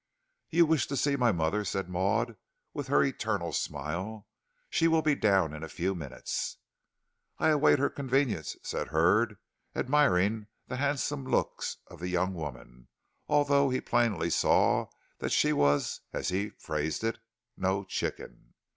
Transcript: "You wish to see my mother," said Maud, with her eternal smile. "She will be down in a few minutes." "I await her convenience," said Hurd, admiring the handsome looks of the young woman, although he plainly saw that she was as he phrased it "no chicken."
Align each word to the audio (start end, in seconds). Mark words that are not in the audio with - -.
"You 0.49 0.65
wish 0.65 0.87
to 0.87 0.97
see 0.97 1.15
my 1.15 1.31
mother," 1.31 1.63
said 1.63 1.87
Maud, 1.87 2.35
with 2.73 2.87
her 2.87 3.03
eternal 3.03 3.53
smile. 3.53 4.25
"She 4.67 4.87
will 4.87 5.03
be 5.03 5.13
down 5.13 5.53
in 5.53 5.61
a 5.61 5.69
few 5.69 5.93
minutes." 5.93 6.57
"I 7.37 7.49
await 7.49 7.77
her 7.77 7.91
convenience," 7.91 8.57
said 8.63 8.87
Hurd, 8.87 9.37
admiring 9.75 10.47
the 10.67 10.77
handsome 10.77 11.25
looks 11.27 11.77
of 11.85 11.99
the 11.99 12.09
young 12.09 12.33
woman, 12.33 12.87
although 13.27 13.69
he 13.69 13.79
plainly 13.79 14.31
saw 14.31 14.87
that 15.19 15.31
she 15.31 15.53
was 15.53 16.01
as 16.11 16.29
he 16.29 16.49
phrased 16.57 17.03
it 17.03 17.19
"no 17.55 17.83
chicken." 17.83 18.55